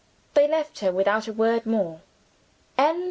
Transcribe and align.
They 0.33 0.47
left 0.47 0.79
her, 0.79 0.91
without 0.91 1.27
a 1.27 1.31
word 1.31 1.67
more. 1.67 2.01
CHAPTER 2.75 2.97
X. 2.97 2.99